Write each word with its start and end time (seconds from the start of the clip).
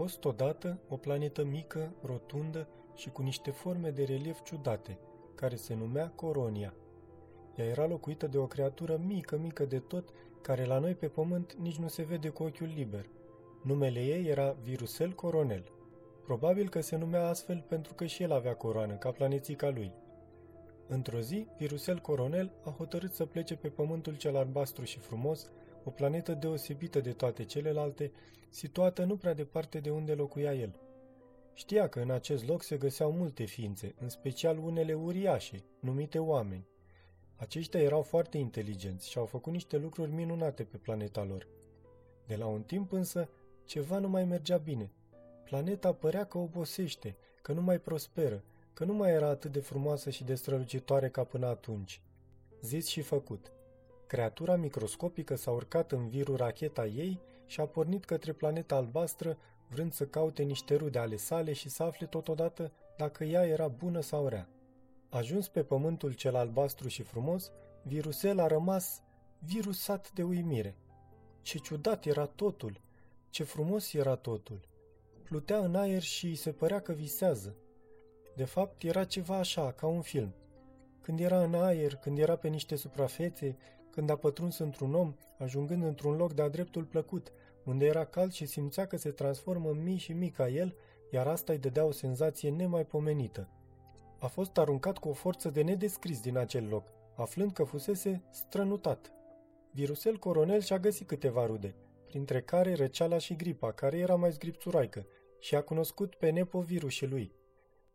fost 0.00 0.24
odată 0.24 0.78
o 0.88 0.96
planetă 0.96 1.44
mică, 1.44 1.92
rotundă 2.02 2.68
și 2.94 3.10
cu 3.10 3.22
niște 3.22 3.50
forme 3.50 3.90
de 3.90 4.04
relief 4.04 4.42
ciudate, 4.42 4.98
care 5.34 5.56
se 5.56 5.74
numea 5.74 6.12
Coronia. 6.14 6.74
Ea 7.56 7.64
era 7.64 7.86
locuită 7.86 8.26
de 8.26 8.38
o 8.38 8.46
creatură 8.46 9.00
mică, 9.06 9.38
mică 9.38 9.64
de 9.64 9.78
tot, 9.78 10.08
care 10.42 10.64
la 10.64 10.78
noi 10.78 10.94
pe 10.94 11.08
pământ 11.08 11.54
nici 11.54 11.76
nu 11.76 11.88
se 11.88 12.02
vede 12.02 12.28
cu 12.28 12.42
ochiul 12.42 12.70
liber. 12.74 13.08
Numele 13.62 14.00
ei 14.04 14.26
era 14.26 14.56
Virusel 14.62 15.12
Coronel. 15.12 15.64
Probabil 16.24 16.68
că 16.68 16.80
se 16.80 16.96
numea 16.96 17.28
astfel 17.28 17.64
pentru 17.68 17.94
că 17.94 18.06
și 18.06 18.22
el 18.22 18.32
avea 18.32 18.54
coroană, 18.54 18.94
ca 18.94 19.10
planețica 19.10 19.70
lui. 19.70 19.92
Într-o 20.86 21.20
zi, 21.20 21.46
Virusel 21.58 21.98
Coronel 21.98 22.50
a 22.64 22.70
hotărât 22.70 23.12
să 23.12 23.24
plece 23.24 23.56
pe 23.56 23.68
pământul 23.68 24.16
cel 24.16 24.36
albastru 24.36 24.84
și 24.84 24.98
frumos, 24.98 25.50
o 25.84 25.90
planetă 25.90 26.34
deosebită 26.34 27.00
de 27.00 27.12
toate 27.12 27.44
celelalte, 27.44 28.12
situată 28.48 29.04
nu 29.04 29.16
prea 29.16 29.34
departe 29.34 29.80
de 29.80 29.90
unde 29.90 30.14
locuia 30.14 30.54
el. 30.54 30.80
Știa 31.52 31.88
că 31.88 32.00
în 32.00 32.10
acest 32.10 32.46
loc 32.46 32.62
se 32.62 32.76
găseau 32.76 33.12
multe 33.12 33.44
ființe, 33.44 33.94
în 34.00 34.08
special 34.08 34.58
unele 34.58 34.94
uriașe, 34.94 35.64
numite 35.80 36.18
oameni. 36.18 36.66
Aceștia 37.36 37.80
erau 37.80 38.02
foarte 38.02 38.38
inteligenți 38.38 39.10
și 39.10 39.18
au 39.18 39.26
făcut 39.26 39.52
niște 39.52 39.76
lucruri 39.76 40.10
minunate 40.10 40.64
pe 40.64 40.76
planeta 40.76 41.24
lor. 41.24 41.46
De 42.26 42.36
la 42.36 42.46
un 42.46 42.62
timp 42.62 42.92
însă, 42.92 43.28
ceva 43.64 43.98
nu 43.98 44.08
mai 44.08 44.24
mergea 44.24 44.56
bine. 44.56 44.92
Planeta 45.44 45.92
părea 45.92 46.24
că 46.24 46.38
obosește, 46.38 47.16
că 47.42 47.52
nu 47.52 47.62
mai 47.62 47.78
prosperă, 47.78 48.44
că 48.72 48.84
nu 48.84 48.92
mai 48.92 49.10
era 49.10 49.28
atât 49.28 49.52
de 49.52 49.60
frumoasă 49.60 50.10
și 50.10 50.24
de 50.24 50.34
strălucitoare 50.34 51.08
ca 51.08 51.24
până 51.24 51.46
atunci. 51.46 52.02
Zis 52.60 52.86
și 52.86 53.00
făcut. 53.00 53.52
Creatura 54.10 54.56
microscopică 54.56 55.34
s-a 55.34 55.50
urcat 55.50 55.92
în 55.92 56.08
virul 56.08 56.36
racheta 56.36 56.86
ei 56.86 57.20
și 57.46 57.60
a 57.60 57.66
pornit 57.66 58.04
către 58.04 58.32
planeta 58.32 58.76
albastră, 58.76 59.38
vrând 59.68 59.92
să 59.92 60.06
caute 60.06 60.42
niște 60.42 60.74
rude 60.74 60.98
ale 60.98 61.16
sale 61.16 61.52
și 61.52 61.68
să 61.68 61.82
afle 61.82 62.06
totodată 62.06 62.72
dacă 62.96 63.24
ea 63.24 63.46
era 63.46 63.68
bună 63.68 64.00
sau 64.00 64.26
rea. 64.26 64.48
Ajuns 65.08 65.48
pe 65.48 65.62
pământul 65.62 66.12
cel 66.12 66.36
albastru 66.36 66.88
și 66.88 67.02
frumos, 67.02 67.52
virusel 67.82 68.40
a 68.40 68.46
rămas 68.46 69.02
virusat 69.38 70.12
de 70.12 70.22
uimire. 70.22 70.76
Ce 71.42 71.58
ciudat 71.58 72.04
era 72.04 72.26
totul! 72.26 72.80
Ce 73.28 73.44
frumos 73.44 73.92
era 73.92 74.16
totul! 74.16 74.60
Plutea 75.22 75.58
în 75.58 75.74
aer 75.74 76.02
și 76.02 76.26
îi 76.26 76.34
se 76.34 76.52
părea 76.52 76.80
că 76.80 76.92
visează. 76.92 77.56
De 78.36 78.44
fapt, 78.44 78.82
era 78.82 79.04
ceva 79.04 79.36
așa, 79.36 79.72
ca 79.72 79.86
un 79.86 80.00
film. 80.00 80.34
Când 81.00 81.20
era 81.20 81.42
în 81.42 81.54
aer, 81.54 81.94
când 81.94 82.18
era 82.18 82.36
pe 82.36 82.48
niște 82.48 82.76
suprafețe, 82.76 83.56
când 83.90 84.10
a 84.10 84.16
pătruns 84.16 84.58
într-un 84.58 84.94
om, 84.94 85.14
ajungând 85.38 85.82
într-un 85.82 86.16
loc 86.16 86.32
de-a 86.32 86.48
dreptul 86.48 86.84
plăcut, 86.84 87.32
unde 87.64 87.86
era 87.86 88.04
cald 88.04 88.32
și 88.32 88.46
simțea 88.46 88.86
că 88.86 88.96
se 88.96 89.10
transformă 89.10 89.70
în 89.70 89.82
mii 89.82 89.96
și 89.96 90.12
mii 90.12 90.30
ca 90.30 90.48
el, 90.48 90.74
iar 91.10 91.26
asta 91.26 91.52
îi 91.52 91.58
dădea 91.58 91.84
o 91.84 91.90
senzație 91.90 92.50
nemaipomenită. 92.50 93.48
A 94.18 94.26
fost 94.26 94.58
aruncat 94.58 94.98
cu 94.98 95.08
o 95.08 95.12
forță 95.12 95.50
de 95.50 95.62
nedescris 95.62 96.20
din 96.20 96.36
acel 96.36 96.66
loc, 96.68 96.92
aflând 97.16 97.52
că 97.52 97.64
fusese 97.64 98.22
strănutat. 98.30 99.12
Virusel 99.70 100.16
Coronel 100.16 100.60
și-a 100.60 100.78
găsit 100.78 101.06
câteva 101.06 101.46
rude, 101.46 101.74
printre 102.06 102.40
care 102.40 102.74
răceala 102.74 103.18
și 103.18 103.36
gripa, 103.36 103.72
care 103.72 103.98
era 103.98 104.14
mai 104.14 104.30
zgripțuraică, 104.30 105.06
și 105.38 105.54
a 105.54 105.62
cunoscut 105.62 106.14
pe 106.14 106.30
Nepo 106.30 106.60
virusii 106.60 107.06
lui. 107.06 107.32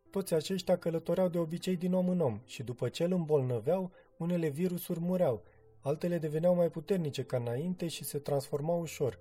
Toți 0.09 0.33
aceștia 0.33 0.77
călătoreau 0.77 1.27
de 1.27 1.37
obicei 1.37 1.75
din 1.75 1.93
om 1.93 2.09
în 2.09 2.19
om 2.19 2.41
și 2.45 2.63
după 2.63 2.89
ce 2.89 3.03
îl 3.03 3.11
îmbolnăveau, 3.11 3.91
unele 4.17 4.47
virusuri 4.47 4.99
mureau, 4.99 5.43
altele 5.87 6.17
deveneau 6.17 6.55
mai 6.55 6.69
puternice 6.69 7.23
ca 7.23 7.37
înainte 7.37 7.87
și 7.87 8.03
se 8.03 8.17
transformau 8.17 8.79
ușor. 8.79 9.19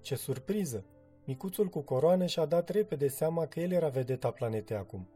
Ce 0.00 0.14
surpriză! 0.14 0.84
Micuțul 1.24 1.68
cu 1.68 1.80
coroană 1.80 2.26
și-a 2.26 2.44
dat 2.44 2.68
repede 2.68 3.08
seama 3.08 3.46
că 3.46 3.60
el 3.60 3.70
era 3.70 3.88
vedeta 3.88 4.30
planetei 4.30 4.76
acum. 4.76 5.08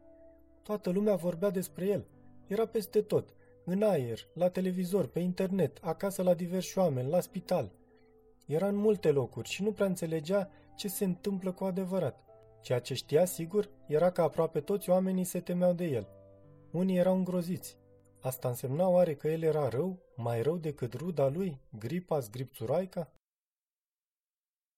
Toată 0.63 0.89
lumea 0.89 1.15
vorbea 1.15 1.49
despre 1.49 1.85
el. 1.85 2.05
Era 2.47 2.65
peste 2.65 3.01
tot, 3.01 3.33
în 3.65 3.81
aer, 3.81 4.27
la 4.33 4.49
televizor, 4.49 5.07
pe 5.07 5.19
internet, 5.19 5.79
acasă 5.81 6.23
la 6.23 6.33
diversi 6.33 6.77
oameni, 6.77 7.09
la 7.09 7.19
spital. 7.19 7.71
Era 8.47 8.67
în 8.67 8.75
multe 8.75 9.11
locuri 9.11 9.49
și 9.49 9.63
nu 9.63 9.71
prea 9.71 9.87
înțelegea 9.87 10.49
ce 10.75 10.87
se 10.87 11.05
întâmplă 11.05 11.51
cu 11.51 11.63
adevărat. 11.63 12.23
Ceea 12.61 12.79
ce 12.79 12.93
știa 12.93 13.25
sigur 13.25 13.69
era 13.87 14.09
că 14.09 14.21
aproape 14.21 14.59
toți 14.59 14.89
oamenii 14.89 15.23
se 15.23 15.39
temeau 15.39 15.73
de 15.73 15.85
el. 15.85 16.07
Unii 16.71 16.97
erau 16.97 17.15
îngroziți. 17.15 17.80
Asta 18.21 18.47
însemna 18.47 18.87
oare 18.87 19.15
că 19.15 19.27
el 19.27 19.41
era 19.41 19.67
rău, 19.67 19.99
mai 20.15 20.41
rău 20.41 20.57
decât 20.57 20.93
ruda 20.93 21.27
lui, 21.27 21.59
gripa 21.77 22.19
zgripțuraica? 22.19 23.13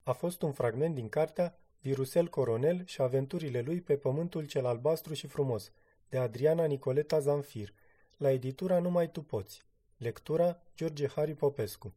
A 0.03 0.11
fost 0.11 0.41
un 0.41 0.51
fragment 0.51 0.95
din 0.95 1.09
cartea 1.09 1.59
Virusel 1.81 2.27
Coronel 2.27 2.85
și 2.85 3.01
aventurile 3.01 3.61
lui 3.61 3.81
pe 3.81 3.97
pământul 3.97 4.45
cel 4.45 4.65
albastru 4.65 5.13
și 5.13 5.27
frumos, 5.27 5.71
de 6.09 6.17
Adriana 6.17 6.65
Nicoleta 6.65 7.19
Zanfir, 7.19 7.73
la 8.17 8.31
editura 8.31 8.79
Numai 8.79 9.11
Tu 9.11 9.21
Poți. 9.21 9.65
Lectura 9.97 10.61
George 10.75 11.07
Hari 11.07 11.33
Popescu 11.33 11.93